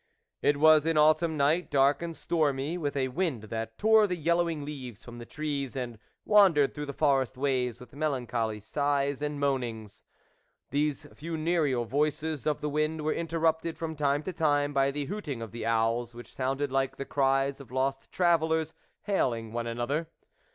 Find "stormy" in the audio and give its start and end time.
2.15-2.75